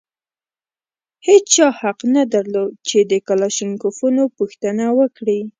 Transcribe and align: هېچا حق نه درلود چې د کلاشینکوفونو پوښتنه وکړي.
هېچا 1.27 1.65
حق 1.79 1.99
نه 2.15 2.23
درلود 2.33 2.71
چې 2.87 2.97
د 3.11 3.13
کلاشینکوفونو 3.27 4.23
پوښتنه 4.37 4.85
وکړي. 4.99 5.39